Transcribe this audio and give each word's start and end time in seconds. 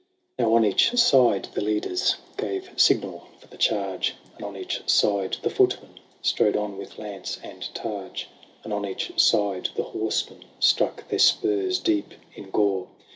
XIV. 0.01 0.39
Now 0.45 0.55
on 0.55 0.65
each 0.65 0.97
side 0.97 1.47
the 1.53 1.61
leaders 1.61 2.15
Gave 2.35 2.71
signal 2.75 3.27
for 3.39 3.45
the 3.45 3.55
charge; 3.55 4.15
And 4.35 4.43
on 4.43 4.57
each 4.57 4.81
side 4.89 5.37
the 5.43 5.51
footmen 5.51 5.99
Strode 6.23 6.57
on 6.57 6.75
with 6.79 6.97
lance 6.97 7.37
and 7.43 7.69
targe; 7.75 8.25
And 8.63 8.73
on 8.73 8.83
each 8.83 9.11
side 9.21 9.69
the 9.75 9.83
horsemen 9.83 10.45
Struck 10.59 11.07
their 11.09 11.19
spurs 11.19 11.77
deep 11.77 12.15
in 12.33 12.49
gore; 12.49 12.49
BATTLE 12.49 12.49
OF 12.49 12.49
THE 12.49 12.49
LAI^ 12.49 12.87
REGILLUS. 12.87 13.03